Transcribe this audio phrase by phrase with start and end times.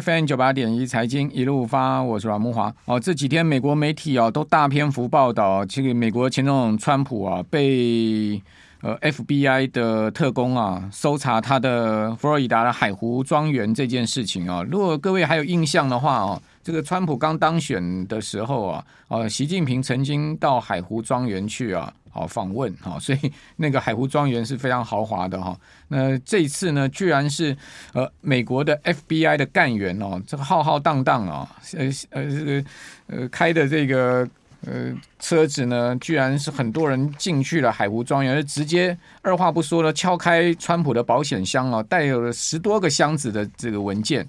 [0.00, 2.74] FM 九八点一财经一路发，我是阮慕华。
[2.86, 8.42] 哦，这几天美国媒体哦都大篇幅报道，这个美国前总统川普啊被
[8.80, 14.64] 呃 FBI 的特工啊搜查他的佛罗里达的海湖庄园这件事情啊。
[14.68, 21.92] 如果各位还有印象的话哦，这个川普刚当选的时候啊，呃，习近平曾经到海湖庄园去啊。
[22.16, 25.58] 好访问哈， 所以那个海湖庄园是非常豪华的哈。
[25.88, 27.56] 那这一次呢，居然是
[27.92, 32.64] 呃美国的 FBI 的干员哦，这个浩浩荡荡啊，呃呃这个
[33.08, 34.28] 呃开的这个
[34.64, 44.24] 呃车子呢，居然是很多人进去了海湖庄园，直接二话不说的敲开川普的保险箱哦，带有了十多个箱子的这个文件。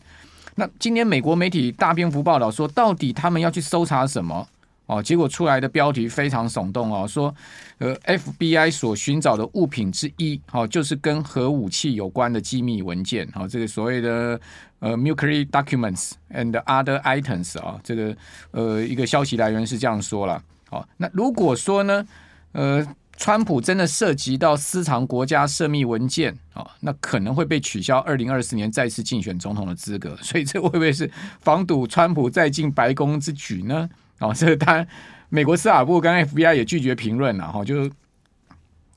[0.55, 4.47] 那今天美国媒体大篇幅报道说，到底他们要去搜查什么？
[4.87, 7.33] 哦，结果出来的标题非常耸动哦，说，
[7.79, 14.39] 呃，FBI 所寻找的物品之一，哦，就是跟核武器有关的机密文件，哦，这个所谓的
[14.79, 18.15] 呃，nuclear documents and other items 啊，这个
[18.51, 20.39] 呃，一个消息来源是这样说了，
[20.69, 22.05] 哦，那如果说呢，
[22.51, 22.85] 呃，
[23.17, 33.89] 川普真的涉及到私藏国家涉密文件，哦，那可能会被取消二零二四年再次竞选总统的资格， 所以这会不会是防堵川普再进白宫之举呢？
[34.19, 34.87] 哦，这个当然，
[35.29, 37.89] 美国司法部跟 FBI 也拒绝评论了哈，就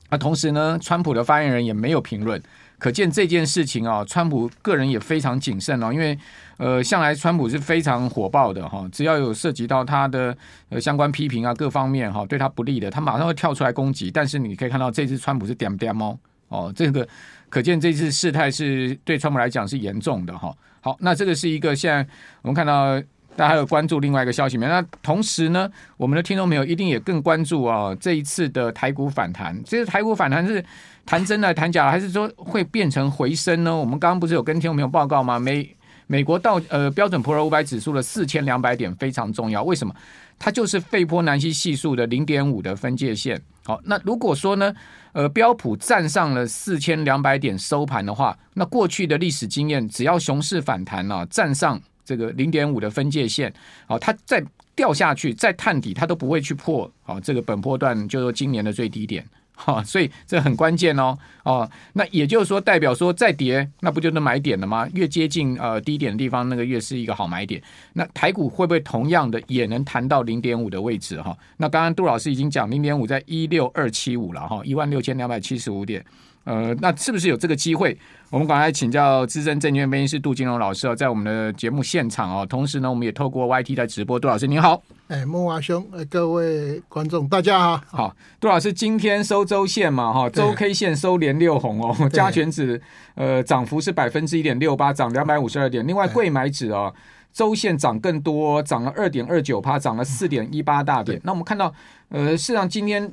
[0.09, 2.41] 啊，同时呢，川普的发言人也没有评论，
[2.79, 6.17] 可见这件事情啊，川普个人也非常谨慎哦，因为
[6.57, 10.35] 呃，向来川普是非常火爆的哈，只要有涉及到他的
[10.69, 14.09] 呃相关批评啊，各方面哈，对他不利的，他马上会跳出来攻击。
[14.09, 17.07] 但是你可以看到，这次川普是点点猫哦，这个
[17.49, 20.55] 可见这次事态是对川普来讲是严重的哈。
[20.81, 22.07] 好，那这个是一个现在
[22.41, 22.99] 我们看到。
[23.39, 24.67] 大家还有关注另外一个消息没？
[24.67, 30.61] 那同时呢，我们的听众朋友一定也更关注啊，这一次的台股反弹，这个台股反弹是
[31.05, 33.73] 谈真的谈假的，还是说会变成回升呢？
[33.73, 35.39] 我们刚刚不是有跟听众朋友报告吗？
[35.39, 35.73] 美
[36.07, 39.95] 美国道呃标准普尔五百指数的四千两百点非常重要，为什么？
[40.37, 43.41] 它就是费波南西系数的零点五的分界线。
[43.63, 44.73] 好，那如果说呢，
[45.13, 51.81] 呃标普站上了四千两百点收盘的话，那过去的历史经验，只要熊市反弹啊，站上。
[52.09, 53.53] 这个零点五的分界线，
[53.85, 54.43] 好，它再
[54.75, 64.89] 掉下去，再探底，它都不会去破，好，这个本波段就是今年的最低点，哈，所以这很关键哦，哦，那也就是说，代表说再跌，那不就能买点了吗？
[64.95, 67.61] 越接近呃低点的地方，那个越是一个好买点。
[67.93, 71.21] 那台股会不会同样的也能弹到零点五的位置？
[71.21, 76.03] 哈，那刚刚杜老师已经讲零点五在一六二七五了，哈，一万六千两百七十五点。
[76.43, 77.97] 呃，那是不是有这个机会？
[78.31, 82.45] 我们赶快请教资深证券分析师杜金龙老师哦，在我们的节目现场哦。
[82.45, 84.19] 同时呢，我们也透过 YT 在直播。
[84.19, 87.81] 杜老师您好，哎，慕驊兄，各位观众大家好。
[87.87, 92.81] 好，杜老师今天收周线嘛，哈，周 K 线收连六红哦，加权指
[93.15, 95.85] 呃涨幅是百分之一点六八，涨两百五十二点。
[95.85, 96.93] 另外，柜买指哦，
[97.33, 101.19] 周线涨更多，涨了二点二九趴，涨了四点一八大点。
[101.23, 101.73] 那我们看到，
[102.09, 103.11] 呃，事实上今天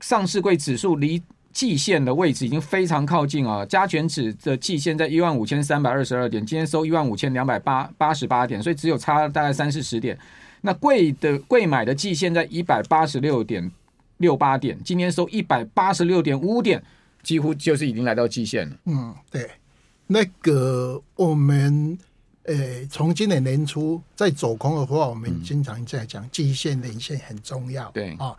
[0.00, 10.16] 上市柜指数离季线的位置已经非常靠近啊，加权指的季线在一万五千三百二十二点，今天收一万五千两百八八十八点，所以只有差大概三四十点。
[10.60, 13.70] 那贵的贵买的季线在一百八十六点
[14.18, 16.82] 六八点，今天收一百八十六点五五点，
[17.22, 18.76] 几乎就是已经来到季线了。
[18.84, 19.50] 嗯，对，
[20.06, 21.98] 那个我们
[22.44, 27.90] 呃，从今年年初在走空的话，我们经常在讲季线、年线很重要。
[27.90, 28.36] 对啊，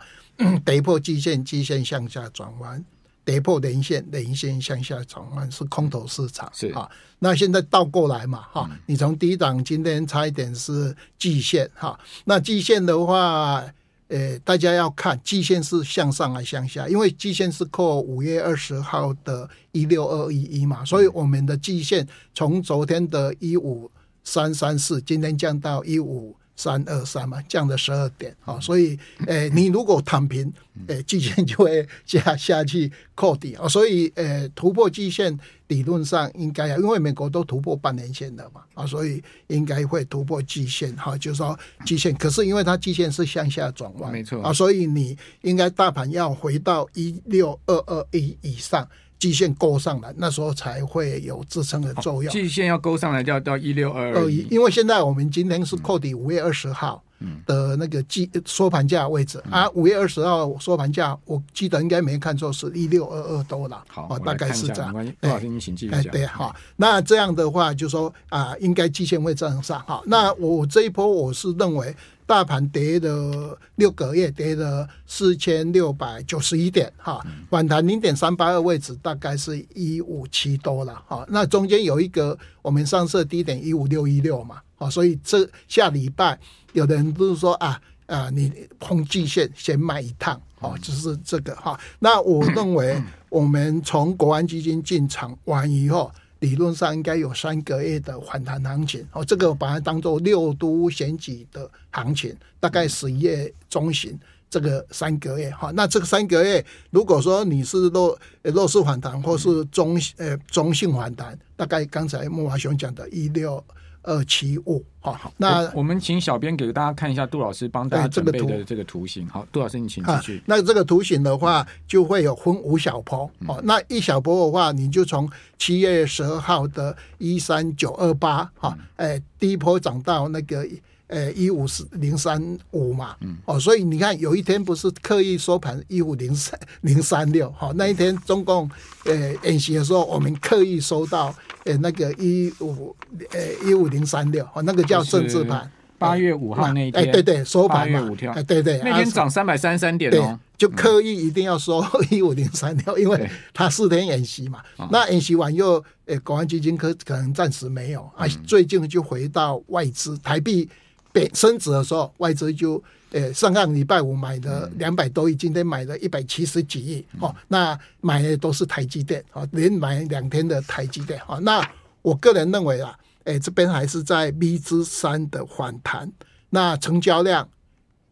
[0.64, 2.82] 跌破季线，季线向下转弯。
[3.24, 6.88] 跌破连线，连线向下转换是空头市场，是啊。
[7.18, 11.98] 那现在倒过来嘛，哈、嗯，你从低档今天差一点是季线，哈。
[12.24, 13.64] 那季线的话，
[14.08, 23.90] 呃，大家要看季线是向上还是向下，因为季线是扣五月二十号的一六二一一嘛，所以我们的季线从昨天的一五
[24.24, 26.36] 三三四，今天降到一五。
[26.62, 28.96] 三二三嘛，降了十二点啊，所以，
[29.26, 30.52] 诶、欸，你如果躺平，
[30.86, 35.36] 诶、欸，季线就会下下去扣底啊，所以，诶、欸，突破季线
[35.66, 48.88] 理论上应该啊，因为美国都突破半年线了嘛，啊，所以应该会突破季线哈，就是说季线，可是因为它季线是向下转弯，没错啊，所以你应该大盘要回到一六二二一以上。
[49.22, 52.32] 季线勾上来，那时候才会有支撑的作用。
[52.32, 54.44] 季线要勾上来，就要到一六二二一。
[54.50, 57.00] 因为现在我们今天是扣底五月二十号
[57.46, 63.80] 的那个季收盘价位置、嗯、啊，五月二十号收盘价，我记得应该没看错，是一六二二多了。
[63.86, 64.92] 好，大概是这样。
[65.20, 65.54] 多少天？
[65.54, 66.02] 你请继续讲。
[66.10, 69.80] 对，好，那这样的话，就说啊，应该季线会站上。
[69.86, 71.94] 好，那我这一波我是认为，
[72.26, 77.20] 大盘跌了六个月，跌了四千六百九十一点，哈，
[77.50, 81.26] 反弹零点三八二位置，大概是一五七多了，哈。
[81.28, 86.38] 那中间有一个我们上次低点一五六一六嘛，啊，所以这下礼拜
[86.72, 91.78] 有的人不是说啊啊，你空季线先卖一趟，哦，就是这个哈。
[91.98, 96.10] 那我认为我们从国安基金进场完以后。
[96.42, 104.18] 理论上应该有三个月的反弹行情，哦，这个我把它当做六都选举的行情，大概十一月中旬
[104.50, 113.64] 这个三个月，哈，那这个三个月，如果说你是弱弱势反弹或是中呃中性反弹，大概刚才莫华雄讲的一六。
[114.02, 119.28] 二七五，好好，那我，我们请小编给大家看一下杜老师帮大家准备的这个图形。
[119.28, 120.42] 好，杜老师你请继续。
[120.46, 123.20] 那这个图形的话，就会有分五小波。
[123.46, 130.66] 哦、嗯，那一小波的话，你就从七月十二号的一三九二八，哈，哎，第一波涨到那个。
[131.12, 138.70] 呃，一五四零三五嘛，嗯，哦，所以你看，有一天不是刻意收盘一五零三零三六，好，那一天中共
[139.04, 141.34] 呃演习的时候，我们刻意收到
[141.66, 142.96] 呃那个一五
[143.32, 145.70] 呃一五零三六，哦，那个叫政治盘。
[145.98, 154.60] 八月五号那一天，哎，对对，收盘嘛，哎，对对，那天涨三百三十三点哦，就刻意一定要收 一五零三六，因为他四天演习嘛，
[154.90, 160.68] 那演习完又呃国安基金可可能暂时没有啊，最近就回到外资台币。
[161.12, 167.34] 贬升值的时候，外资就呃上个礼拜五买的两百多亿，今天买了一百七十几亿哦。
[167.48, 171.38] 那买的都是台积电哦，连买两天的台积电哦。
[171.40, 171.62] 那
[172.00, 176.10] 我个人认为啊，哎这边还是在 V 之三的反弹，
[176.50, 177.48] 那成交量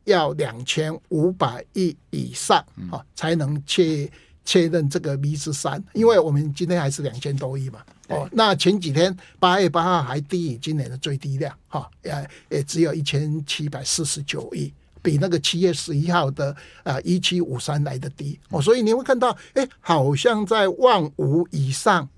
[0.04, 4.10] 要两千五百亿以上哦，才能确
[4.50, 7.78] 确认这个 V 十三，因为我们今天还是两千多亿嘛。
[8.08, 16.52] 哦，那前几天八月八号还低于今年的最低量，哈，也也只有一千七百四十九亿，比那个七月十一号的
[16.82, 18.36] 啊一七五三来的低。
[18.48, 22.08] 哦，所以你会看到，哎，好像在万五以上，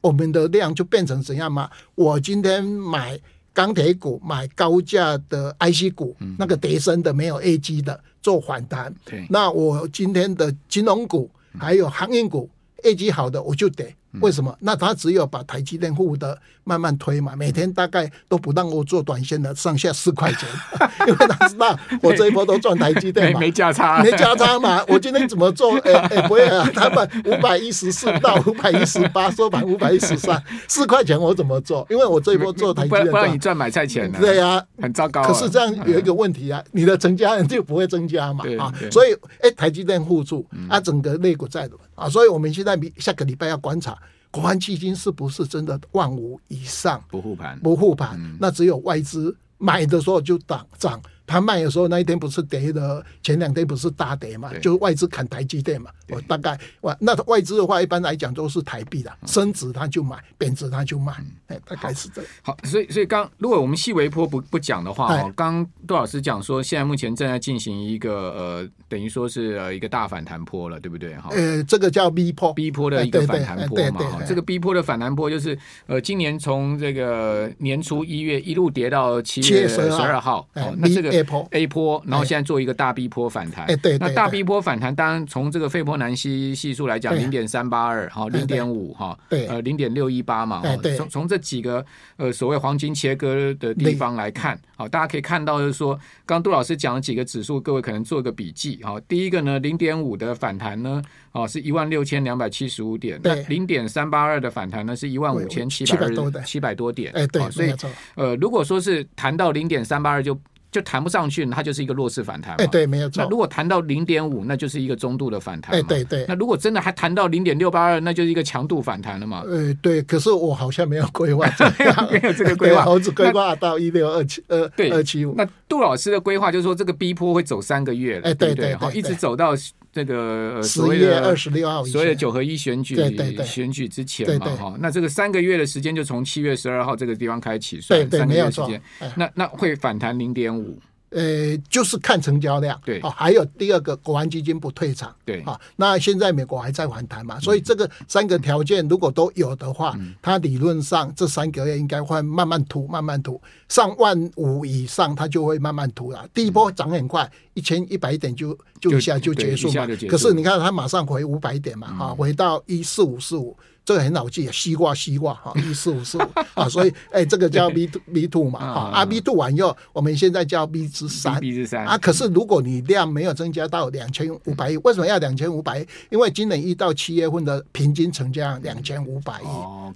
[0.00, 1.68] 我们的量就变成怎样嘛？
[1.94, 3.20] 我今天买
[3.52, 8.94] 钢铁股，买高价的 IC 股，那个叠升的没有 A G 的做反弹。
[9.28, 12.50] 那我今天的金融股还有航运股
[12.84, 13.94] 业绩好的我就跌。
[14.20, 14.54] 为什么？
[14.60, 20.48] 那他只有把台积电护的慢慢推嘛，每天大概都不让我做短线的上下四块钱，
[21.08, 24.84] 因为他知道我这一波都赚台积电嘛，没价差，没价差嘛。
[24.86, 25.76] 我今天怎么做？
[25.84, 31.86] 哎哎，不会啊，他们五百一十四到五百一十八收盘五百一十三，四块钱我怎么做？
[31.88, 34.10] 因为我这一波做台积电，不让你赚买菜钱。
[34.12, 35.22] 对呀，很糟糕。
[35.22, 43.96] 可是这样有一个问题啊，你的成交量就不会增加嘛啊，所以哎，台积电护住啊，整个类股在的啊，所以我们现在下个礼拜要观察。
[44.30, 47.60] 国安基金是不是真的万五以上不护盘？
[47.60, 50.98] 不护盘，那只有外资买的时候就涨涨。
[51.32, 54.52] 他卖的时候那一天不是跌的，前两天不是大跌嘛？
[54.60, 55.90] 就是外资砍台积电嘛。
[56.10, 61.10] 我大概哇，那外资的话一般来讲都是台币的，升值他就买，贬值他就卖，
[61.46, 62.30] 哎，大概是这样。
[62.42, 71.16] 好，所以所以刚如果我们细微波不不讲的话哦，刚杜老师讲说，现在目前正在进行一个呃，等于说是呃一个大反弹波了，对不对？
[71.16, 74.22] 哈，呃，这个叫 B 波，B 波的一个反弹波嘛。
[74.28, 81.21] 这个 B 波的反弹波就是呃，今年从这个年初一月一路跌到七月十二号，哦，那这个。
[81.50, 83.66] A 坡，然后现在做一个大 B 坡反弹。
[83.66, 90.62] 哎，对，那大 B 波反弹，当然从这个费波南西系数来讲，零点三八二，哈，零点五，哈，对，呃，零点六一八嘛。
[90.96, 91.84] 从从这几个
[92.16, 98.80] 呃所谓黄金切割的地方来看，好，大家可以看到就是说，刚刚杜老师讲了几个指数，各位可能做个笔记。
[98.82, 101.02] 好，第一个呢，零点五的反弹呢，
[101.32, 103.20] 哦，是一万六千两百七十五点。
[103.22, 106.08] 那零点三八二的反弹呢，是一万五千七百
[106.44, 107.12] 七百多点。
[107.12, 107.74] 哎，对，所以
[108.14, 110.38] 呃，如果说是谈到零点三八二就。
[110.72, 112.64] 就弹不上去，它就是一个弱势反弹嘛。
[112.64, 113.22] 哎，对，没有错。
[113.22, 115.76] 那如果弹到零点五，那就是一个中度的反弹。
[115.76, 116.24] 哎，对对。
[116.26, 119.44] 那如果真的还弹到零点六八二，那就是一个强度反弹了嘛。
[119.46, 120.00] 呃，对。
[120.02, 121.46] 可是我好像没有规划，
[122.10, 125.34] 没有这个规划， 我只规划到一六二七二二七五。
[125.36, 129.54] 那杜老师的规划就是说，这个逼坡会走三个月了，哎，对对，好，一直走到。
[129.92, 132.96] 这个十一月二十六号，所谓的九合一选举
[133.44, 138.80] 选举之前嘛，哈，那这个三个月的时间就从七月十二号这个地方开始起算，三个月时间，
[139.16, 140.80] 那那会反弹零点五。
[141.12, 156.26] 呃，就是看成交量，对，哦，还有第二个，国安基金不退场，对，啊，那现在美国还在反弹嘛，所以这个三个条件如果都有的话，它理论上这三个月应该会慢慢突，慢慢突，上万五以上，它就会慢慢突了。
[156.32, 163.56] 第一波涨很快，一千一百点就就一下就结束嘛，可是你看它马上回五百点嘛，哈，回到一四五四五。
[163.84, 166.22] 这个很好记，西瓜西瓜哈，一四五四五
[166.54, 171.98] 啊，所以哎、欸，这个叫 B two B two 嘛哈，啊 B two 完以后，我们现在叫 B 之三，B 之三啊。
[171.98, 175.86] 可是如果你量没有增加到两千五百亿，为什么要两千五百亿？
[176.10, 179.46] 因为今年一到七月份的平均成交量两千五百亿，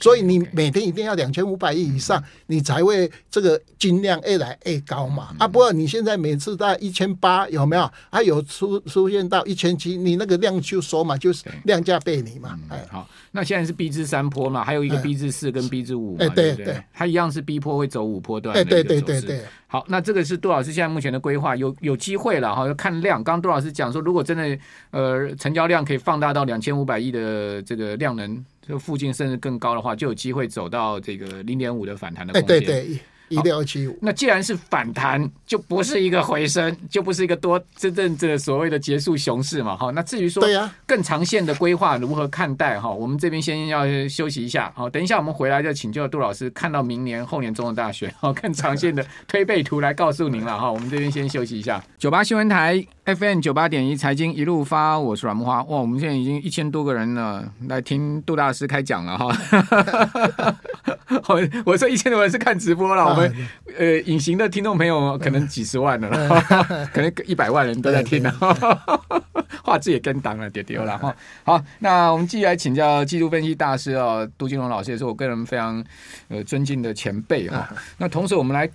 [0.01, 5.29] 所以你每天一定要两千五百亿以上，嗯、你才会这个金量越来越高嘛。
[5.33, 7.91] 嗯、啊，不过你现在每次在一千八有没有？
[8.11, 12.59] 还有出出现到一千七，你那个量就缩嘛，就是量价背离嘛。
[12.69, 18.57] 哎、嗯，好，那现在是 B 至三坡嘛，还有一个 B 至四跟 B 至五嘛，哎，对对，它一样是 B 坡会走五坡段。
[18.57, 19.43] 哎，对对对对。
[19.67, 23.23] 好，那这个是杜老师现在目前的规划，有有机会了哈，要看量。
[23.23, 24.59] 刚刚杜老师讲说，如果真的
[24.91, 32.61] 呃成交量可以放大到两千五百亿的这个量能这附近，甚至更高的话，就有机会走到这个零点五的反弹的空间。
[32.61, 32.99] 对对。
[33.29, 39.77] 一六七五，那既然是反弹，就不是一个回升，就不是一个多真正这所谓的结束熊市嘛？
[39.77, 42.79] 哈，那至于说对呀，更长线的规划如何看待？
[42.79, 50.71] 哈，我们这边先要休息一下，好，等一下我们回来就请教杜老师，看到明年后年中的大选，好，更长线的推背图来告诉您了哈。
[50.71, 55.63] 我们这边先休息一下，九八新闻台 FM 九八点一财经一路发，我是阮木花。
[55.65, 60.57] 哇，我们现在已经一千多个人了，来听杜大师开讲了哈。
[61.29, 63.16] 我我说一千多人是看直播了。
[63.17, 63.35] 我们
[63.79, 66.09] 呃，隐形的听众朋友可能几十万了，
[66.93, 68.31] 可能一百万人都在听了，
[69.63, 71.15] 画质也跟档了，丢丢了哈。
[71.45, 75.85] 好，那我们继续来请教技术分析大师哦，杜金龙老师也是我个人非常
[76.29, 77.69] 呃尊敬的前辈哈。
[77.99, 78.71] 那同时我们来。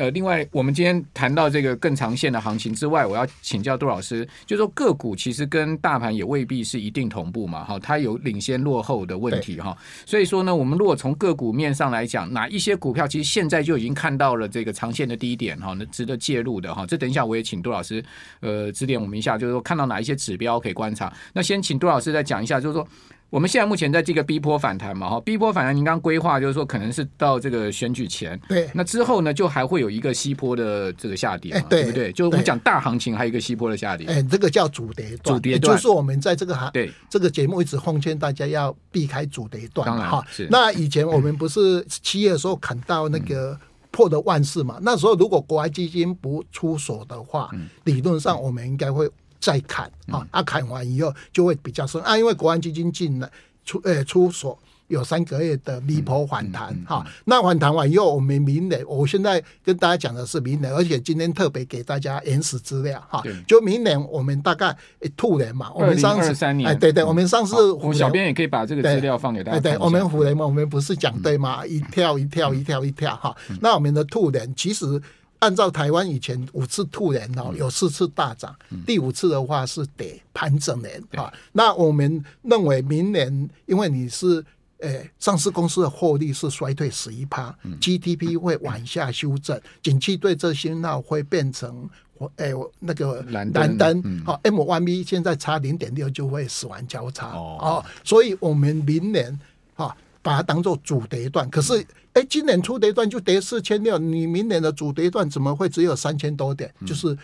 [0.00, 9.76] 呃，另外，我们今天谈到这个更长线的行情之外，我要请教杜老师，就是说个股其实跟大盘也未必是一定同步嘛，哈，它有领先落后的问题哈。
[10.06, 16.86] 所以说呢，我们如果从个股面上来讲，哪一些股票其实现在就已经看到了这个长线的低点哈，那值得介入的哈。
[16.86, 18.02] 这等一下我也请杜老师
[18.40, 21.12] 呃指点我们一下，就是说看到哪一些指标可以观察。
[21.34, 22.88] 那先请杜老师再讲一下，就是说。
[23.30, 32.10] 我们现在目前在这个 B 波反弹嘛，哈逼波反弹，您刚规划就是说可能是到这个选举前，对，那之后呢，就还会有一个西坡的这个下跌嘛，对不对？
[32.10, 40.26] 就是我们讲大行情，还有一个西坡的下跌，哎，这个叫主跌段，主跌段，就是我们在这个行，对，这个节目一直奉劝大家要避开主跌段，当然哈。
[40.50, 43.56] 那以前我们不是七月的时候砍到那个
[43.92, 47.48] 破的万四嘛，那时候如果国外基金不出手的话，
[47.84, 49.08] 理论上我们应该会。
[49.40, 53.30] 再砍啊，啊砍完以后就会比较深啊，因为国安基金进了
[53.64, 64.76] 出呃出所有三个月的 V 波反弹哈、那反弹完以后，我们明年我现在跟大家讲的是明年，而且今天特别给大家原始资料哈，就明年我们大概
[65.16, 66.68] 兔年嘛，我们上次三年。
[66.68, 71.64] 哎对对，我们上次我小编也可以把这个资料放给大家，对对，我们虎年嘛，我们不是讲对吗？
[71.64, 75.00] 一跳一跳一跳一跳哈，那我们的兔年其实。
[75.40, 81.32] 按照台湾以前五次兔年哦，有四次大涨，嗯、第五次的话是得盘整年啊。
[81.52, 84.44] 那我们认为明年，因为你是
[84.78, 99.38] 诶、欸、上市公司的获利是衰退十一趴，GDP 会往下修正，景气对这些那会变成我诶、欸、那个蓝灯，好 M1B 现在差零点六就会死亡交叉哦，哦，所以我们明年
[99.74, 101.86] 哈把它当做主跌段，可是。
[102.12, 106.68] 哎，今年初跌段就跌四千六，你明年的主跌段怎么会只有三千多点？
[106.80, 107.16] 嗯、就是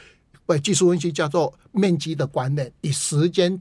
[0.46, 3.60] 为技术分析叫做面积的观念，以时间。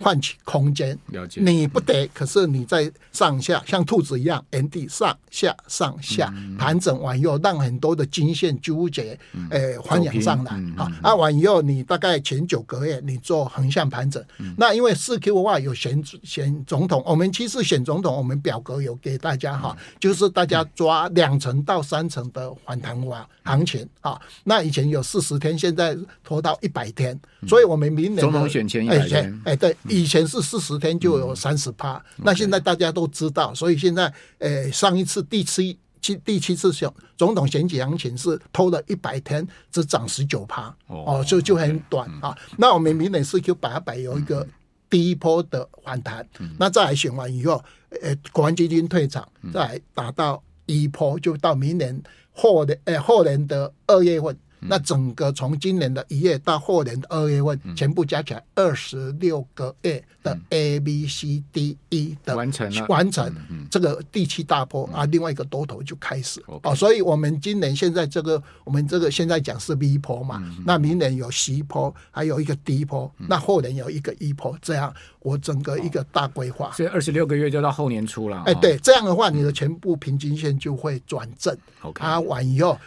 [0.00, 1.40] 换取空间，了解。
[1.40, 9.18] 你不得，可是你在上下像兔子一样原地上下上下盘整完以后，让很多的均线纠结，
[9.50, 10.52] 诶，还原上来。
[10.76, 10.90] 啊。
[11.02, 14.24] 啊，完以后你大概前九个月你做横向盘整，
[14.56, 24.20] 那因为四 Q 的话有选选总统，我们其实选总统，我们表格有给大家哈，就是大家抓两成到三成的反弹完行情啊。
[24.44, 29.76] 那以前有四十天，现在拖到一百天，所以我们明年总统选前一百天，哎，对。
[29.88, 42.36] 以前是四十天就有三十趴，那现在大家都知道，所以现在，呃，上一次第七七第七次选总统选举行情是拖了一百天，只涨十九趴，哦，就就很短啊。
[42.56, 44.46] 那我们明年四 Q 八百有一个
[44.88, 46.26] 第一波的反弹，
[46.58, 47.62] 那再来选完以后，
[48.02, 52.00] 呃，国安基金退场，再来达到一波，就到明年
[52.32, 54.36] 后年，呃，后年的二月份。
[54.60, 63.32] 那整个从今年的一月到后年的二月份，全部加起来二十六个月的 A B C D E 的完成完成
[63.70, 66.42] 这个第七大波啊，另外一个多头就开始。
[66.62, 78.42] 哦，所以我们今年现在这个我们这个现在讲是 V 波嘛，那明年有 C 波，还有一个 D 波，那后年有一个 E 波，这样我整个一个大规划，所以二十六个月就到后年初了。
[78.46, 81.56] 哎，对，这样的话你的全部平均线就会转正，
[81.94, 82.78] 它完以后。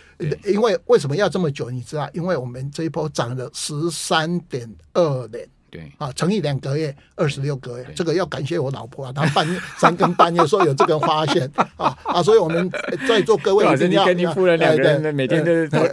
[0.45, 1.71] 因为为什么要这么久？
[1.71, 5.91] 你知道，因为我们这一波涨了十三点二年，对。
[5.97, 12.69] 啊，乘以两个月，二十六个月，这个要感谢我老婆啊，她半夜 三更半夜说有这个发现啊啊，所以我们
[13.07, 15.51] 在座各位一定要，你跟你夫人两个人每天都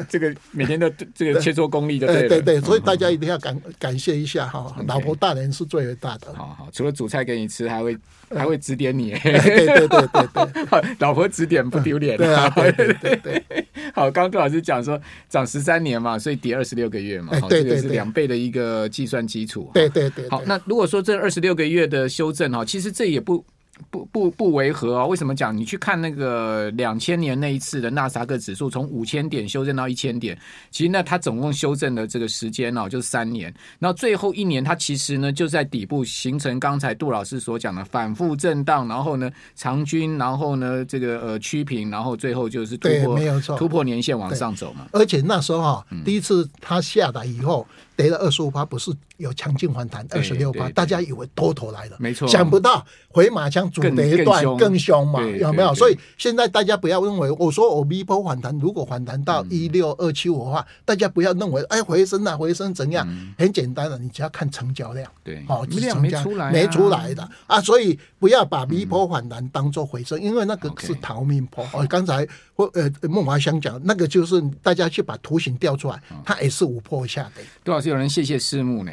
[0.09, 6.35] 这个每天都 这个切磋功力的，对对对，所以大家一定要感感谢一下哈，老婆大人是最伟大的。
[6.35, 7.97] 好好，除了煮菜给你吃，还会
[8.35, 13.68] 还会指点你，对对对对对， 老婆指点不丢脸，对啊，对对对。
[13.95, 19.71] 好，刚刚杜老师讲说涨十三年嘛，所以跌二十六个月嘛，好，这个是两倍的一个计算基础。
[19.75, 20.29] 对对对。
[20.29, 23.45] 好，那如果说这二十六个月的修正哈，其实这也不。
[23.91, 25.09] 不不不违和啊、哦？
[25.09, 25.57] 为什么讲？
[25.57, 30.39] 你去看那个两千年那一次的纳斯达克指数，从五千点修正到一千点，
[30.71, 33.53] 其实呢，它总共修正的这个时间哦，就是三年。
[33.79, 44.87] 然后最后一年，它其实呢，就在底部形成刚才杜老师所讲的反复震荡，然后呢长均，然后呢这个呃趋平，然后最后就是突破，没有错，突破年线往上走嘛。
[44.93, 47.67] 而且那时候哈、哦，第一次它下来以后。
[47.99, 55.05] 跌了二十五趴，不是有强劲反弹二十六趴，大家以为多头来了，没错，想不到回马枪主跌段更凶。
[55.09, 55.75] 嘛，有没有？
[55.75, 63.05] 所以现在大家不要认为我说我 V 波反弹，如果反弹到一六二七五的话，大家不要认为哎回升了回升怎样？
[63.37, 67.29] 很简单的，你只要看成交量，对，哦，量没出来，没出来的。
[67.49, 71.67] 啊，所以不要把 V 波反弹当做回升，因为那个是逃命波。
[71.73, 72.25] 哦，刚才
[72.55, 77.45] 或呃孟华香讲那个就是大家去把图形调出来，它也是五波下跌。
[77.65, 78.93] 杜老师有人谢谢师母呢，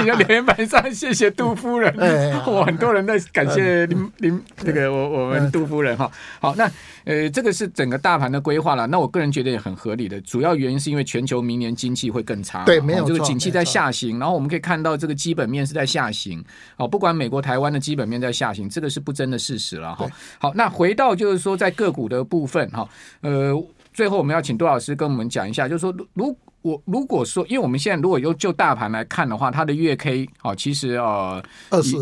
[0.00, 1.94] 你的留言板上谢谢杜夫人，
[2.46, 6.10] 哇，很多人在感谢林林这个我我们杜夫人哈。
[6.40, 6.70] 好，那
[7.04, 8.86] 呃这个是整个大盘的规划了。
[8.86, 16.42] 那我个人觉得也很合理的，主要原因是因为全球明年经济会更差，对，没有这个景气在下行，然后我们可以看到这个基本面是在下行。
[16.76, 20.10] 好，不管美国、台湾的基本面在下行，这个是不争的事实了哈。
[20.38, 22.88] 好，那回到就是说在个股的部分哈，
[23.20, 23.52] 呃，
[23.92, 26.36] 最后我们要请杜老师跟我们讲一下，就是说如。
[26.64, 31.94] 我如果说，因为我们现在如果用就大盘来看的话，它的月 K 哦，其实呃，二十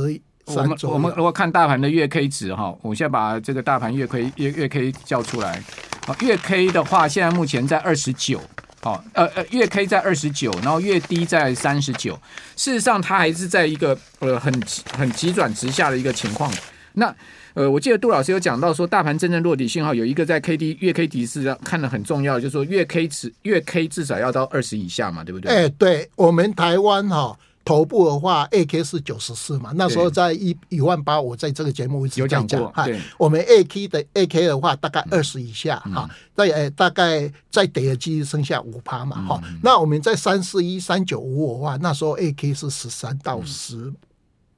[0.44, 5.60] 我们我们如果看大盘的月 K 值哈，我现在把这个大盘月 K 月月 K 叫出来，
[6.06, 8.40] 啊，月 K 的话，现在目前在二十九，
[8.80, 12.14] 好，呃呃，月 K 在二十九，然后月低在三十九，
[12.54, 14.62] 事实上它还是在一个呃很
[14.96, 16.48] 很急转直下的一个情况，
[16.92, 17.12] 那。
[17.54, 25.50] 呃，我记得杜老师有讲到说，大盘真正落底信号有一个在 K D 月 K D 是看的很重要，就是说月 K 值月 K 至少要到二十以下嘛，对不对？
[25.50, 32.72] 哎、欸，对我们台湾哈、哦、头部的话，A K 是九十四嘛，那时候在一一万八，我在这个节目一直在讲过。
[32.84, 39.60] 对，我们 A K 的 A K 的话，大概二十以下哈，在呃、嗯、大概在跌的机率剩下五趴嘛，哈、嗯。
[39.62, 43.96] 那我们在三四一三九五五的话，那时候 A K 是十三到十、嗯。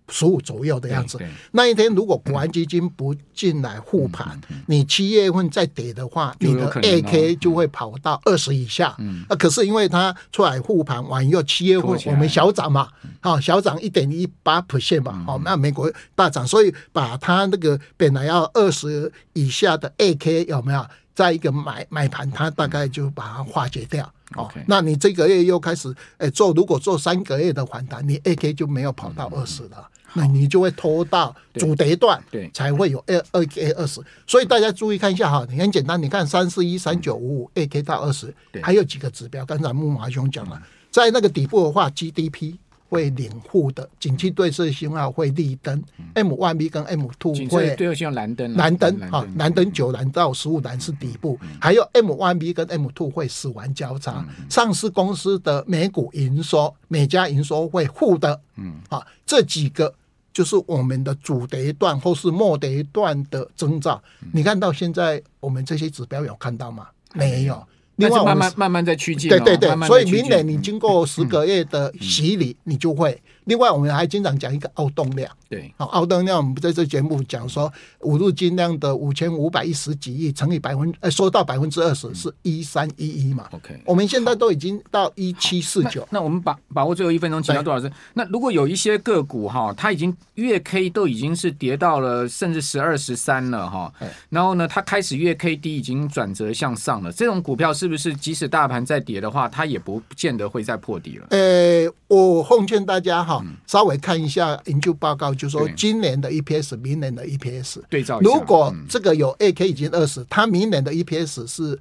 [0.09, 1.19] 十五左右的样子，
[1.53, 8.95] 那一天如果国安基金不进来护盘，嗯、你七月份再跌的话，嗯、你的 AK 就会跑到二十以下。
[8.99, 12.89] 嗯、啊，可是因为它出来护盘完以后，七月份我们小涨嘛，
[13.21, 24.13] 好、嗯、小涨一点一八 percent 嘛，好、嗯，那美国大涨，所以把它那个本来要二十以下的 AK 有没有，在一个买买盘，它大概就把它化解掉。
[24.37, 29.89] OK，那你这个月又开始诶做，如果做三个月的反弹，你 AK 就没有跑到二十了。
[30.15, 34.01] 那你就会拖到主跌段，对，才会有二二 K 二十。
[34.27, 39.45] 所以大家注意看一下哈，你很简单，你看三四一三九五五 A K 到二十，还有几个指标。
[39.45, 45.83] 刚才木马兄讲了，在那个底部的话，G D P 会领护的，景气对策信号会绿灯
[46.15, 48.97] ，M one B 跟 M two 会对策信号蓝灯，蓝灯。
[49.11, 59.93] 哈，蓝灯九蓝到十五蓝是底部，还有 M one B 跟 M two 会死亡交叉，上市公司的每股营收每家营收会负的，嗯，啊，这几个。
[60.35, 66.89] 就是我们的主跌段或是末跌段的征兆，你看到现在我们这些指标有看到吗？
[67.15, 67.65] 没有。
[67.97, 69.31] 另外，慢慢慢慢在趋近。
[69.31, 73.23] 对对对，所以明年你经过十个月的洗礼，你就会。
[73.45, 75.31] 另外，我们还经常讲一个奥动量。
[75.49, 83.47] 对，好，凹动量，我们在这节目讲说，五日金量的五千五百一十几亿乘以百分，呃，说到百分之二十是一三一一嘛。
[83.53, 86.07] OK，我们现在都已经到一七四九。
[86.11, 87.91] 那我们把把握最后一分钟，请教杜老师。
[88.15, 93.93] 那如果有一些个股哈，它已经月 K 都已经是跌到了甚至十二十三了哈，
[94.31, 101.27] 然后呢，它开始月 K D 已经转折向上了，这种股票是不是即使大盘再跌的话，它也不见得会再破底了？
[101.31, 103.34] 呃，我奉劝大家哈，
[103.67, 108.21] 稍微看一下研究报告，就说今年的 EPS，明年的 EPS 对照。
[108.21, 111.79] 如果这个有 AK 已经二十，它明年的 EPS 是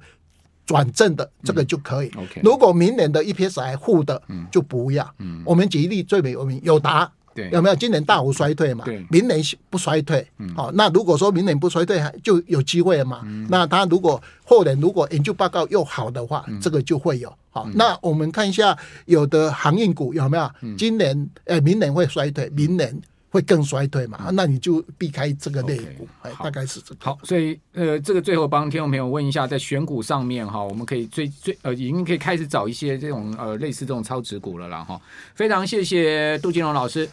[0.64, 2.08] 转正的，这个就可以。
[2.16, 5.14] OK，如果明年的 EPS 还负的，就不要。
[5.18, 5.42] 嗯。
[5.44, 7.74] 我们举例最为有名，友达对，有没有？
[7.74, 13.22] 今年大幅衰退嘛，对，明年不衰退，好，那如果说明年不衰退，就有机会了嘛。
[13.48, 17.32] 那他如果后年如果研究报告又好的话，这个就会有。
[17.50, 20.50] 好，那我们看一下有的航运股有没有？
[20.76, 23.00] 今年呃，明年会衰退，明年。
[23.34, 24.30] 会更衰退嘛？
[24.32, 27.00] 那你就避开这个类股，哎，大概是这个。
[27.00, 35.00] 好，所以呃，这个最后帮听众朋友问一下，在选股上面哈，我们可以最最呃，已经可以开始找一些这种呃类似这种超值股了啦哈。
[35.34, 37.10] 非常谢谢杜金龙老师。